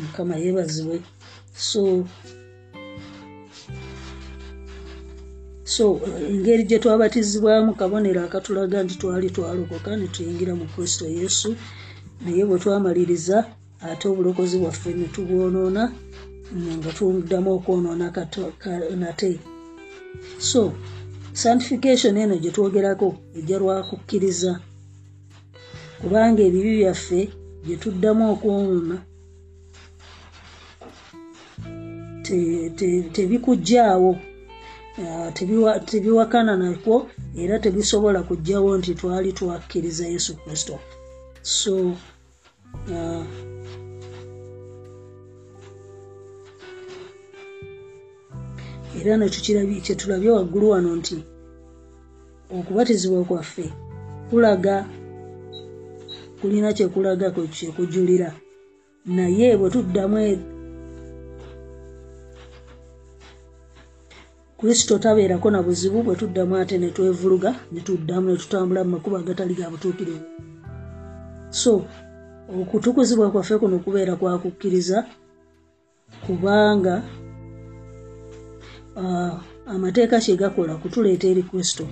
Mukama 0.00 0.34
yeebazibwe. 0.42 0.96
So 1.52 1.80
so 5.74 5.84
engeri 6.30 6.62
gye 6.68 6.78
twabatizibwamu 6.82 7.70
kabonero 7.80 8.20
akatulaga 8.26 8.78
nti 8.84 8.94
twali 9.00 9.28
twalokoka 9.34 9.90
ne 9.96 10.06
tuyingira 10.14 10.52
mu 10.60 10.66
kristo 10.72 11.04
yesu. 11.18 11.48
Naye 12.22 12.42
bwe 12.48 12.58
twamaliriza 12.62 13.38
ate 13.88 14.04
obulokozi 14.08 14.56
bwaffe 14.62 14.90
ne 14.94 15.06
tubwonoona 15.14 15.82
nga 16.78 16.90
tuddamu 16.96 17.50
okwonoona 17.56 18.06
nate. 19.02 19.30
So 20.38 20.60
sanctification 21.32 22.16
eno 22.16 22.34
gye 22.42 22.50
twogerako 22.54 23.08
ejja 23.38 23.56
lwakukkiriza. 23.62 24.52
Kubanga 26.00 26.42
ebibi 26.48 26.72
byaffe 26.80 27.20
bye 27.64 27.76
tuddamu 27.82 28.22
okwonoona 28.32 28.96
tebikujjaawo 33.14 34.12
tebiwakana 35.86 36.56
nakwo 36.56 37.08
era 37.36 37.58
tebisobola 37.58 38.22
kujjawo 38.22 38.78
nti 38.78 38.94
twali 38.94 39.32
twakkiriza 39.32 40.06
yesu 40.06 40.36
kristo. 40.36 40.78
So 41.42 41.72
uh, 42.92 43.24
era 49.00 49.16
nekyo 49.16 49.40
kyetulabye 49.84 50.30
waggulu 50.30 50.70
wano 50.70 50.96
nti 50.96 51.24
okubatizibwa 52.58 53.24
kwaffe 53.24 53.72
kulaga 54.30 54.86
kulina 56.40 56.72
kyekulaga 56.72 57.30
kyekujulira 57.30 58.30
naye 59.06 59.56
bwe 59.56 59.70
tuddamu 59.70 60.18
kristo 64.62 64.98
tabeerako 64.98 65.50
na 65.50 65.62
buzibu 65.62 66.02
bwe 66.02 66.14
tuddamu 66.16 66.56
ate 66.56 66.78
netwevuluga 66.78 67.50
netuddamu 67.72 68.30
netutambula 68.30 68.84
mu 68.84 68.90
makuba 68.90 69.18
agatali 69.18 69.54
ga 69.54 69.70
butuukirivu. 69.70 70.22
So 71.50 71.84
okutukuzibwa 72.60 73.30
kwaffe 73.30 73.58
kuno 73.58 73.78
kubeera 73.78 74.16
kwakukkiriza 74.16 75.06
kubanga 76.26 77.02
uh, 78.96 79.34
amateeka 79.66 80.20
kyegakola 80.20 80.76
kutuleeta 80.76 81.26
eri 81.26 81.42
kristo 81.42 81.84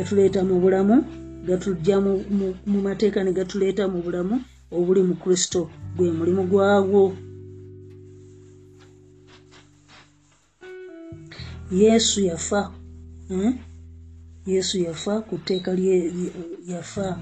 gatuleeta 0.00 0.40
mu 0.48 0.56
bulamu 0.60 0.96
gatujja 1.46 2.00
mu 2.70 2.78
mateeka 2.86 3.20
ne 3.24 3.32
gatuleeta 3.32 3.84
mu 3.92 3.98
bulamu 4.04 4.36
obuli 4.72 5.02
mu 5.08 5.14
kristo 5.22 5.60
gwe 5.96 6.08
mulimu 6.18 6.42
gwagwo 6.50 7.02
yesu 11.82 12.18
yafa 12.30 12.72
eh? 13.30 13.52
yesu 14.46 14.78
yafa 14.86 15.20
ku 15.28 15.38
tteeka 15.38 15.70
yafa 16.72 17.20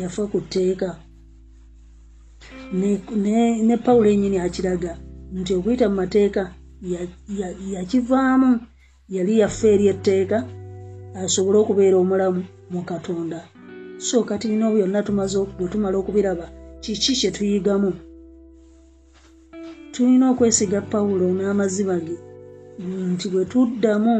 yafa 0.00 0.22
ku 0.32 0.40
tteeka 0.40 0.88
ne, 2.72 3.76
pawulo 3.84 4.08
enyini 4.10 4.38
akiraga 4.38 4.92
nti 5.38 5.54
okuyita 5.54 5.88
mu 5.88 5.96
mateeka 6.02 6.42
yakivaamu 7.74 8.50
ya, 8.52 8.60
ya 9.08 9.18
yali 9.18 9.38
yafa 9.38 9.66
eri 9.68 9.86
etteeka 9.92 10.38
asobole 11.24 11.58
okubeera 11.58 11.96
omulamu 11.98 12.42
mu 12.72 12.80
katonda. 12.90 13.40
So 13.98 14.24
kati 14.28 14.48
bino 14.48 14.72
byonna 14.74 15.02
tumaze 15.02 15.38
bwe 15.58 15.68
tumala 15.68 15.96
okubiraba 15.98 16.46
kiki 16.82 17.12
kyetuyigamu 17.20 17.92
tulina 19.92 20.30
okwesiga 20.32 20.80
pawulo 20.92 21.26
n'amazima 21.32 21.96
ge 22.06 22.16
nti 23.12 23.26
bwe 23.32 23.44
tuddamu 23.50 24.16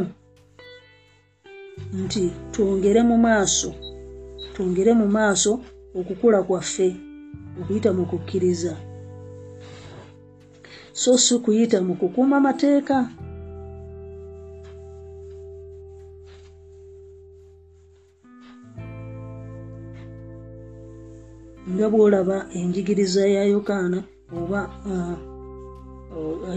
nti 2.02 2.24
twongere 2.52 3.00
mu 3.10 3.16
maaso 3.26 3.70
twongere 4.54 4.92
mu 5.00 5.06
maaso 5.16 5.52
okukula 5.98 6.38
kwaffe 6.46 6.88
okuyita 7.60 7.90
mu 7.96 8.04
kukkiriza. 8.10 8.74
So 10.92 11.18
si 11.18 11.34
kuyita 11.44 11.78
mu 11.86 11.94
kukuuma 12.00 12.40
mateeka 12.40 12.96
nga 21.76 21.86
bwolaba 21.92 22.36
enjigiriza 22.58 23.22
ya 23.36 23.42
yokaana 23.52 23.98
oba 24.38 24.60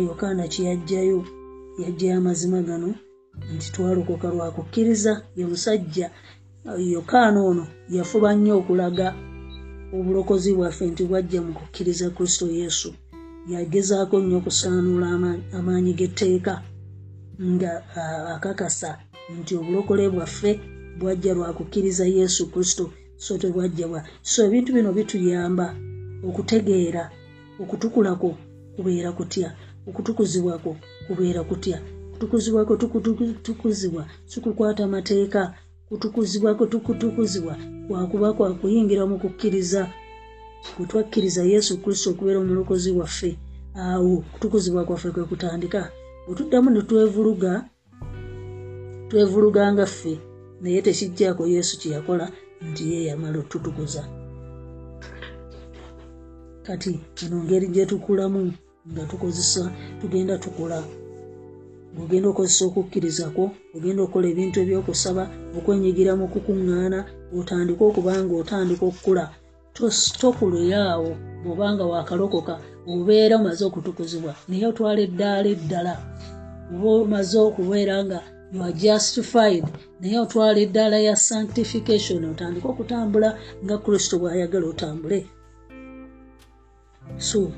yokaana 0.08 0.44
kyeyajjayo 0.52 1.20
yajjayo 1.82 2.18
amazima 2.18 2.60
gano 2.68 2.90
nti 3.56 3.68
twalokoka 3.74 4.28
lwakukkiriza 4.36 5.14
ye 5.38 5.46
musajja 5.52 6.08
yokaana 6.96 7.40
ono 7.50 7.66
yafuba 7.96 8.30
nnyo 8.36 8.54
okulaga 8.60 9.08
obulokozi 9.98 10.50
bwaffe 10.58 10.86
nti 10.92 11.04
bwajja 11.10 11.40
mu 11.46 11.52
kukkiriza 11.60 12.08
kristo 12.16 12.46
yesu. 12.60 12.90
Yagezaako 13.52 14.16
nnyo 14.20 14.38
okusaanuula 14.42 15.08
amaanyi 15.58 15.92
g'etteeka 16.00 16.54
nga 17.52 17.72
akakasa 18.36 18.90
nti 19.40 19.52
obulokole 19.60 20.04
bwaffe 20.14 20.52
bwajja 21.00 21.32
lwakukkiriza 21.38 22.06
yesu 22.18 22.42
kristo 22.52 22.86
so 23.24 23.32
tebwajjabwa 23.42 24.00
so 24.32 24.38
ebintu 24.48 24.70
bino 24.76 24.90
bituyamba 24.98 25.68
okutegeera 26.28 27.04
okutukulako 27.62 28.30
kubeera 28.76 29.10
kutya 29.18 29.50
okutukuzibwako 29.88 30.72
kubeera 31.08 31.42
kutya 31.50 31.78
kutukuzibwako 32.12 32.74
tukutukuzibwa 32.82 34.04
sikukwata 34.30 34.84
mateeka 34.96 35.42
kutukuzibwako 35.88 36.64
tukutukuzibwa 36.72 37.54
kwakuba 37.88 38.34
kwakuyingira 38.38 39.04
mu 39.10 39.16
kukkiriza 39.22 39.82
bwetwakkiriza 40.78 41.42
yesu 41.54 41.72
kristo 41.82 42.08
okubeera 42.10 42.40
omulokozi 42.40 42.90
waffe. 43.00 43.32
Awo 43.76 44.24
kutukuzibwa 44.32 44.82
kwaffe 44.88 45.10
kwe 45.12 45.24
kutandika. 45.32 45.82
Bwetuddamu 46.26 46.70
netwevuluga 46.70 47.52
twevuluganga 49.10 49.86
ffe 49.86 50.14
naye 50.62 50.82
tekijjaako 50.86 51.44
yesu 51.56 51.74
kyeyakola 51.80 52.26
nti 52.68 52.84
ye 52.92 53.00
yamala 53.10 53.40
otutukuza. 53.40 54.04
Kati 56.66 57.00
eno 57.24 57.38
ngeri 57.44 57.68
gyetukulamu 57.74 58.42
nga 58.92 59.04
tukozesa 59.10 59.72
tugenda 60.02 60.38
tukula. 60.38 60.80
Ogenda 62.02 62.30
okozesa 62.30 62.64
okukkirizakwo 62.66 63.46
ogenda 63.76 64.02
okukola 64.04 64.28
ebintu 64.30 64.58
ebyokusaba 64.64 65.24
okwenyigira 65.58 66.12
mu 66.20 66.26
kukuŋŋaana 66.34 67.00
otandike 67.38 67.84
okuba 67.90 68.14
nga 68.24 68.34
otandika 68.42 68.84
okukula. 68.86 69.26
Tokuluyaawo 70.22 71.12
bwobanga 71.44 71.84
wakalokoka 71.92 72.54
obeera 72.92 73.36
omaze 73.40 73.64
okutukuzibwa. 73.66 74.34
Naye 74.48 74.66
otwala 74.72 75.00
eddaala 75.08 75.48
eddala 75.56 75.94
oba 76.74 76.90
omaze 77.04 77.38
okubeera 77.48 77.96
nga 78.06 78.20
you 78.52 78.64
are 78.64 78.72
justified. 78.74 79.66
Naye 80.02 80.20
otwala 80.20 80.60
eddaala 80.60 80.98
ya 81.08 81.16
sanctification 81.16 82.26
otandika 82.26 82.68
okutambula 82.70 83.30
nga 83.64 83.78
kristo 83.78 84.14
bw'ayagala 84.20 84.66
otambule. 84.68 85.20
So 87.18 87.52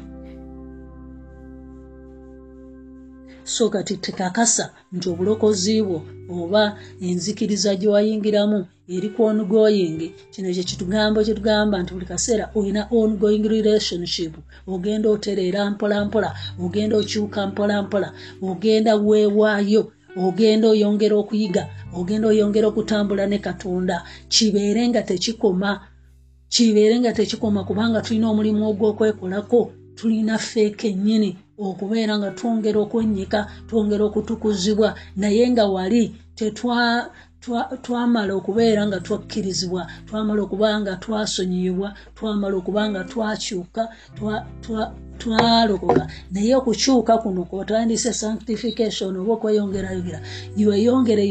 so 3.43 3.69
kati 3.69 3.97
tekakasa 3.97 4.65
nti 4.93 5.10
obulokozi 5.10 5.82
bwo 5.88 5.99
oba 6.39 6.63
enzikiriza 7.08 7.75
gye 7.80 7.88
wayingiramu 7.93 8.60
eri 8.95 9.10
ku 9.15 9.21
ongoing 9.30 9.99
kino 10.32 10.47
kye 10.56 10.63
kitugambo 10.69 11.17
kyetugamba 11.25 11.75
nti 11.82 11.91
buli 11.93 12.06
kaseera 12.12 12.45
olina 12.58 12.82
ongoing 12.97 13.43
relationship 13.56 14.34
ogenda 14.73 15.08
otereera 15.15 15.62
mpolampola 15.71 16.30
ogenda 16.63 16.95
okyuka 17.01 17.39
mpolampola 17.49 18.08
ogenda 18.49 18.91
weewaayo 19.08 19.84
ogenda 20.17 20.67
oyongera 20.69 21.15
okuyiga 21.15 21.63
ogenda 21.93 22.28
oyongera 22.28 22.67
okutambula 22.67 23.28
ne 23.28 23.39
katonda. 23.39 24.04
Kibeere 24.30 24.88
nga 24.89 25.02
tekikoma 25.04 25.88
kibeere 26.50 27.00
nga 27.00 27.13
tekikoma 27.13 27.63
kubanga 27.63 28.02
tulina 28.02 28.30
omulimu 28.30 28.62
ogw'okwekolako 28.69 29.71
tulina 29.95 30.38
feeka 30.38 30.88
ennyini 30.88 31.38
okubeera 31.58 32.17
nga 32.17 32.32
twongera 32.32 32.80
okwennyika 32.80 33.39
twongera 33.67 34.04
okutukuzibwa. 34.06 34.95
Naye 35.15 35.50
nga 35.52 35.65
wali 35.65 36.12
twamala 37.84 38.34
okubeera 38.34 38.88
nga 38.88 38.99
twakkirizibwa 38.99 39.88
twamala 40.08 40.41
okuba 40.41 40.80
nga 40.82 40.93
twasonyiyibwa 40.95 41.89
twamala 42.15 42.56
okuba 42.62 42.89
nga 42.89 43.01
twakyuka 43.04 43.84
twalokoka. 45.19 46.04
Naye 46.32 46.56
okukyuka 46.56 47.17
kuno 47.17 47.43
kwotandise 47.49 48.13
sanctification 48.13 49.17
oba 49.17 49.34
okweyongerayongera 49.38 50.19
iweyongere 50.62 51.23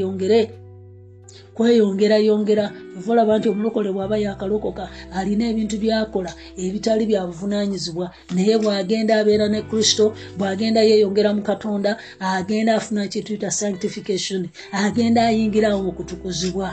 yongere 1.68 2.16
kweyongerayongera 2.16 2.64
ova 2.96 3.12
olaba 3.12 3.38
nti 3.38 3.48
omulokole 3.48 3.90
bw'aba 3.92 4.16
yakalokoka 4.24 4.84
alina 5.18 5.44
ebintu 5.50 5.76
byakola 5.82 6.32
ebitali 6.64 7.04
bya 7.06 7.26
buvunanyizibwa 7.28 8.06
naye 8.34 8.56
bw'agenda 8.62 9.12
abeera 9.20 9.46
ne 9.48 9.60
kristo 9.68 10.04
bw'agenda 10.38 10.80
yeeyongera 10.88 11.30
mu 11.36 11.42
katonda 11.42 11.90
agenda 12.20 12.70
afuna 12.78 13.08
kyetuyita 13.12 13.50
sanctification 13.50 14.42
agenda 14.72 15.20
ayingirawo 15.28 15.80
mu 15.86 15.92
kutukuzibwa. 15.92 16.68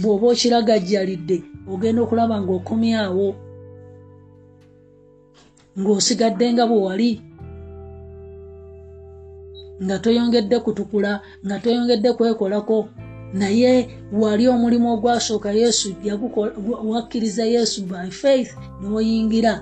Bw'oba 0.00 0.26
okiragajjalidde 0.32 1.38
ogenda 1.72 2.00
okulaba 2.02 2.36
ng'okomyawo 2.42 3.28
ng'osigadde 5.78 6.46
nga 6.52 6.64
bwe 6.68 6.78
wali 6.86 7.10
nga 9.84 9.98
toyongedde 9.98 10.56
kutukula 10.60 11.20
nga 11.46 11.56
toyongedde 11.58 12.12
kwekolako. 12.12 12.88
Naye 13.32 13.72
wali 14.12 14.48
omulimu 14.48 14.92
ogwasooka 14.94 15.50
yesu 15.52 15.94
wakkiriza 16.90 17.44
yesu 17.44 17.82
by 17.90 18.10
faith 18.10 18.50
n'oyingira 18.80 19.52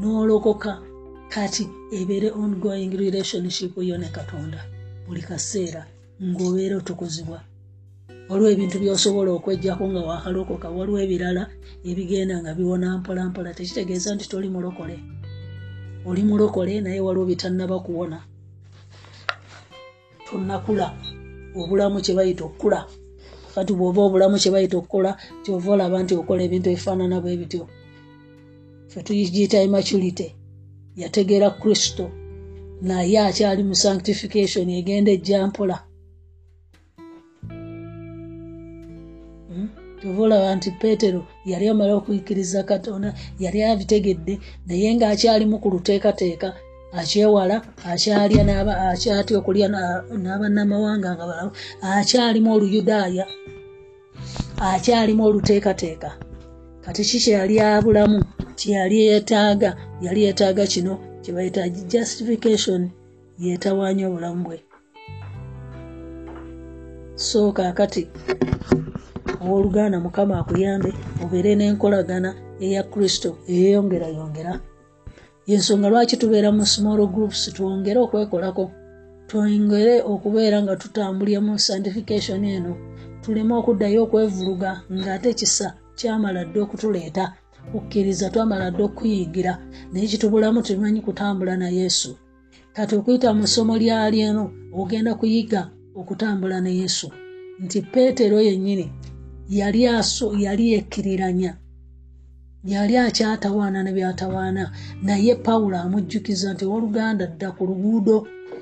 n'olokoka. 0.00 0.72
Kati 1.28 1.64
ebeere 1.98 2.30
ongoing 2.30 2.92
relationship 3.04 3.72
yo 3.76 3.96
ne 3.98 4.08
katonda 4.08 4.60
buli 5.06 5.22
kaseera 5.22 5.86
ng'obeera 6.22 6.76
otukuzibwa. 6.76 7.40
Waliwo 8.28 8.50
ebintu 8.50 8.76
byosobola 8.78 9.30
okwejjako 9.38 9.84
nga 9.88 10.00
wakalokoka 10.08 10.68
waliwo 10.70 10.98
ebirala 11.04 11.42
ebigenda 11.90 12.42
nga 12.42 12.54
biwona 12.54 12.98
mpolampola 12.98 13.54
tekitegeeza 13.54 14.14
nti 14.14 14.28
toli 14.28 14.48
mulokole. 14.50 14.96
Oli 16.08 16.22
mulokole 16.22 16.80
naye 16.80 17.00
waliwo 17.00 17.24
bitannaba 17.30 17.78
kuwona 17.86 18.18
tonakula 20.26 20.86
obulamu 21.60 22.00
kyebayita 22.04 22.44
okukula. 22.44 22.80
Kati 23.54 23.72
bwoba 23.72 24.00
obulamu 24.02 24.36
kyebayita 24.42 24.76
okukola 24.78 25.10
tyova 25.42 25.70
olaba 25.72 26.02
nti 26.02 26.14
okola 26.20 26.40
ebintu 26.42 26.68
ebifaanana 26.70 27.16
bwe 27.22 27.38
bityo. 27.40 27.64
Fe 28.90 28.98
tuyigiyita 29.06 29.62
immaturity 29.66 30.28
yategeera 31.00 31.48
kristo 31.60 32.04
naye 32.82 33.18
akyali 33.28 33.62
mu 33.68 33.74
sanctification 33.74 34.68
egenda 34.78 35.10
ejja 35.16 35.46
mpola. 35.48 35.76
Hmm? 39.48 39.68
tyova 40.00 40.22
olaba 40.22 40.54
nti 40.56 40.70
peetero 40.80 41.22
yali 41.50 41.68
amala 41.68 41.92
okuyikiriza 41.94 42.60
katonda 42.70 43.08
yali 43.42 43.58
abitegedde 43.62 44.34
naye 44.66 44.88
ng'akyalimu 44.94 45.56
ku 45.62 45.68
luteekateeka 45.74 46.48
akyewala 46.92 47.56
akyalya 47.90 48.42
akyatya 48.92 49.38
okulya 49.38 49.66
n'abannamawanga 50.22 51.10
nga 51.14 51.24
balamu 51.26 51.52
akyalimu 51.82 52.48
oluyudaaya 52.54 53.24
akyalimu 54.70 55.22
oluteekateeka. 55.28 56.10
Kati 56.84 57.02
ki 57.08 57.18
kyeyali 57.24 57.60
abulamu 57.60 58.18
kyeyali 58.58 58.96
yeetaaga 59.00 59.70
yali 60.04 60.20
yeetaaga 60.24 60.64
kino 60.66 60.94
kyebayita 61.22 61.68
justification 61.68 62.90
yeetawaanya 63.42 64.08
obulamu 64.08 64.44
bwe. 64.46 64.58
So 67.16 67.52
kaakati 67.52 68.08
owooluganda 69.42 70.00
mukama 70.00 70.38
akuyambe 70.38 70.90
obeere 71.22 71.54
n'enkolagana 71.56 72.30
eya 72.60 72.82
kristo 72.82 73.30
eyeyongerayongera 73.48 74.52
yensonga 75.46 75.88
lwaki 75.88 76.16
tubeera 76.16 76.50
mu 76.52 76.66
small 76.66 77.06
groups? 77.06 77.40
Twongere 77.54 77.98
okwekolako. 78.00 78.70
Twongere 79.28 80.02
okubeera 80.02 80.62
nga 80.62 80.76
tutambulya 80.76 81.40
mu 81.40 81.58
sanctification 81.58 82.44
eno. 82.44 82.72
Tuleme 83.22 83.54
okuddayo 83.54 84.02
okwevuluga 84.02 84.70
ng'ate 84.90 85.30
kisa 85.38 85.68
kyamala 85.98 86.44
dde 86.44 86.58
okutuleeta. 86.60 87.24
Kukkiriza 87.70 88.30
twamala 88.30 88.70
dde 88.70 88.82
okuyigira. 88.88 89.52
Naye 89.92 90.06
kitubulamu 90.06 90.62
tumanyi 90.62 91.00
kutambula 91.00 91.56
na 91.56 91.68
yesu. 91.68 92.10
Kati 92.74 92.94
okuyita 92.96 93.34
mu 93.34 93.46
ssomo 93.46 93.74
lyali 93.78 94.20
eno 94.20 94.44
ogenda 94.74 95.14
kuyiga 95.14 95.70
okutambula 95.94 96.60
ne 96.60 96.72
yesu. 96.80 97.08
Nti 97.62 97.82
peetero 97.82 98.40
yennyini 98.40 98.86
yali 99.48 99.86
aso 99.86 100.34
yali 102.66 102.96
akyatawaana 102.96 103.82
ne 103.82 103.92
byatawaana. 103.96 104.64
Naye 105.02 105.34
pawulo 105.34 105.76
amujjukiza 105.78 106.52
nti 106.52 106.64
oluganda 106.64 107.24
dda 107.26 107.48
ku 107.56 107.62
luguudo 107.68 108.16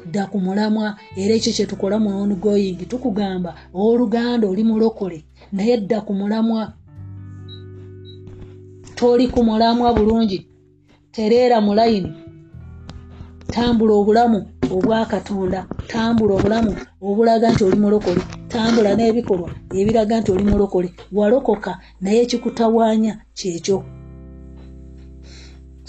dda 0.06 0.26
ku 0.30 0.38
mulamwa 0.44 0.86
era 1.16 1.32
ekyo 1.34 1.52
kyetukola 1.56 1.96
mu 2.04 2.10
ongoing 2.20 2.80
tukugamba 2.90 3.50
oluganda 3.72 4.44
oli 4.48 4.62
mulokole 4.64 5.18
naye 5.52 5.74
dda 5.80 5.98
ku 6.06 6.12
mulamwa 6.20 6.62
toli 8.98 9.26
ku 9.28 9.40
mulamwa 9.48 9.88
bulungi 9.96 10.38
tereera 11.14 11.56
mu 11.64 11.72
layini 11.78 12.12
tambula 13.52 13.94
obulamu 14.00 14.38
obwakatonda 14.74 15.60
tambula 15.90 16.32
obulamu 16.34 16.72
obulaga 17.00 17.46
nti 17.52 17.62
oli 17.64 17.78
mulokole 17.82 18.22
tambula 18.54 18.90
n'ebikolwa 18.94 19.50
ebiraga 19.78 20.14
nti 20.20 20.30
oli 20.34 20.44
mulokole 20.50 20.88
walokoka 21.18 21.72
naye 22.02 22.18
ekikutawaanya 22.24 23.12
kyekyo. 23.38 23.78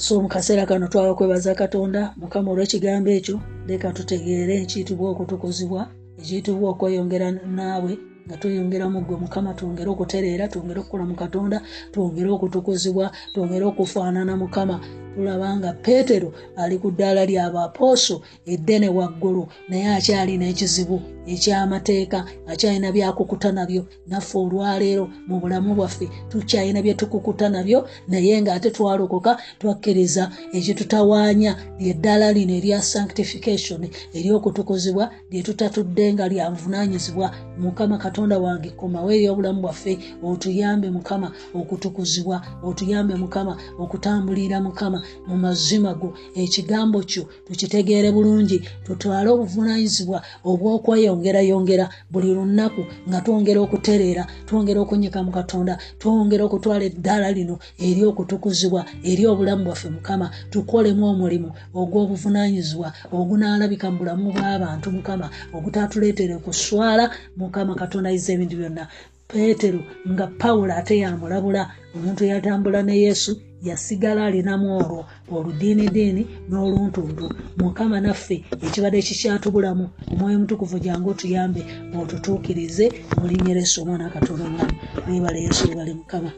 So 0.03 0.21
mu 0.21 0.27
kaseera 0.33 0.65
kano 0.69 0.87
twala 0.91 1.09
okwebaza 1.13 1.59
katonda 1.61 2.01
mukama 2.19 2.49
olw'ekigambo 2.51 3.09
ekyo 3.17 3.35
leka 3.67 3.93
tutegeere 3.97 4.53
ekiyitibwa 4.63 5.07
okutukuzibwa 5.13 5.81
ekiyitibwa 6.19 6.67
okweyongera 6.73 7.27
naawe 7.55 7.93
nga 8.25 8.37
tweyongera 8.37 8.85
mu 8.93 8.99
ggwe 9.01 9.15
mukama 9.23 9.53
twongere 9.57 9.89
okutereera 9.91 10.49
twongere 10.51 10.79
okukola 10.79 11.03
mu 11.09 11.15
katonda 11.21 11.57
twongere 11.93 12.29
okutukuzibwa 12.35 13.05
twongere 13.33 13.65
okufaanana 13.71 14.33
mukama. 14.41 14.77
Tulaba 15.15 15.57
nga 15.57 15.71
peetero 15.73 16.29
ali 16.61 16.75
ku 16.81 16.91
ddaala 16.91 17.23
ly'abapooso 17.29 18.19
eddene 18.53 18.89
waggulu 18.97 19.43
naye 19.69 19.87
akyalina 19.97 20.45
ekizibu 20.51 20.97
ekyamateeka 21.33 22.19
akyalina 22.51 22.91
byakukuta 22.95 23.49
nabyo. 23.55 23.87
Naffe 24.09 24.35
olwaleero 24.43 25.05
mu 25.27 25.39
bulamu 25.39 25.71
bwaffe 25.77 26.07
tukyalina 26.29 26.83
byetukukuta 26.83 27.47
nabyo 27.47 27.79
naye 28.11 28.35
ng'ate 28.43 28.69
twalokoka 28.75 29.31
twakkiriza 29.59 30.23
ekitutawaanya 30.57 31.51
lyeddaala 31.79 32.27
lino 32.35 32.53
erya 32.59 32.81
sanctification 32.81 33.81
ery'okutukuzibwa 34.17 35.05
lyetutatudde 35.31 36.05
nga 36.13 36.25
lyanvunaanyizibwa 36.27 37.27
mukama 37.63 37.95
katonda 38.15 38.39
wange 38.39 38.69
komawo 38.69 39.11
ery'obulamu 39.11 39.61
bwaffe 39.61 39.99
otuyambe 40.23 40.87
mukama 40.89 41.31
okutukuzibwa 41.53 42.41
otuyambe 42.63 43.15
mukama 43.15 43.57
okutambulira 43.77 44.61
mukama 44.63 45.03
mu 45.27 45.35
mazima 45.37 45.93
go. 45.93 46.13
Ekigambo 46.35 47.03
kyo 47.03 47.27
tukitegeere 47.45 48.11
bulungi 48.15 48.63
tutwale 48.87 49.29
obuvunanyizibwa 49.35 50.21
obw'okweyongerayongera 50.45 51.89
buli 52.11 52.31
lunaku 52.33 52.85
nga 53.09 53.19
twongera 53.21 53.59
okutereera 53.59 54.23
twongera 54.47 54.79
okunyika 54.79 55.19
mu 55.19 55.31
katonda 55.35 55.75
twongera 55.99 56.43
okutwala 56.47 56.85
eddaala 56.87 57.31
lino 57.35 57.59
eri 57.77 58.01
okutukuzibwa 58.07 58.85
eri 59.03 59.27
obulamu 59.27 59.63
bwaffe 59.67 59.89
mukama. 59.91 60.31
Tukolemu 60.51 61.03
omulimu 61.11 61.49
ogw'obuvunanyizibwa 61.75 62.93
ogunaalabika 63.11 63.91
mu 63.91 63.97
bulamu 63.99 64.31
bw'abantu 64.31 64.87
mukama 64.95 65.27
ogutatuleetere 65.51 66.39
kuswala 66.39 67.11
mukama 67.35 67.75
katonda 67.75 68.04
ayiza 68.09 68.33
ebintu 68.33 68.55
byonna. 68.57 68.83
Peetero 69.29 69.79
nga 70.11 70.25
pawulo 70.41 70.71
ate 70.79 70.95
yamulabula 71.03 71.61
omuntu 71.95 72.21
eyatambula 72.23 72.79
ne 72.83 72.95
yesu 73.05 73.31
yasigala 73.67 74.21
alinamu 74.25 74.67
olwo 74.79 75.01
oludiinidiini 75.35 76.23
n'oluntuntu. 76.49 77.25
Mukama 77.59 77.97
naffe 78.05 78.37
ekibadde 78.65 78.99
kikyatubulamu. 79.07 79.85
Omwoyo 80.11 80.37
mutukuvu 80.41 80.77
jangu 80.85 81.09
otuyambe 81.09 81.61
otutuukirize 81.99 82.85
mulinyeresa 83.19 83.81
omwana 83.81 84.13
katonda 84.15 84.45
mulamu 84.51 84.75
webale 85.07 85.39
yesu 85.45 85.61
webale 85.69 85.93
mukama. 85.99 86.31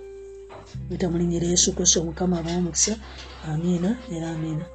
Weta 0.90 1.08
mulinyere 1.12 1.48
yesu 1.54 1.76
kristo 1.76 2.04
mukama 2.08 2.40
abaomukisa 2.40 2.94
amiina 3.50 3.90
era 4.16 4.28
amiina 4.36 4.66